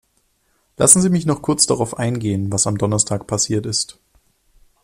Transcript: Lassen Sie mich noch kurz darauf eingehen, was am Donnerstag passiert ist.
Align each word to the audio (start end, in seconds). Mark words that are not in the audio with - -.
Lassen 0.77 0.99
Sie 0.99 1.11
mich 1.11 1.27
noch 1.27 1.43
kurz 1.43 1.67
darauf 1.67 1.95
eingehen, 1.99 2.51
was 2.51 2.65
am 2.65 2.75
Donnerstag 2.79 3.27
passiert 3.27 3.67
ist. 3.67 3.99